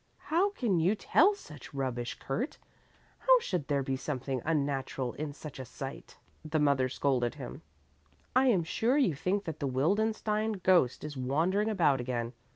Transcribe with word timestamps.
"How 0.33 0.49
can 0.49 0.79
you 0.79 0.95
tell 0.95 1.35
such 1.35 1.75
rubbish, 1.75 2.17
Kurt? 2.17 2.57
How 3.19 3.39
should 3.39 3.67
there 3.67 3.83
be 3.83 3.95
something 3.95 4.41
unnatural 4.43 5.13
in 5.13 5.31
such 5.31 5.59
a 5.59 5.63
sight?" 5.63 6.17
the 6.43 6.57
mother 6.57 6.89
scolded 6.89 7.35
him. 7.35 7.61
"I 8.35 8.47
am 8.47 8.63
sure 8.63 8.97
you 8.97 9.13
think 9.13 9.43
that 9.43 9.59
the 9.59 9.67
Wildenstein 9.67 10.53
ghost 10.63 11.03
is 11.03 11.15
wandering 11.15 11.69
about 11.69 12.01
again. 12.01 12.33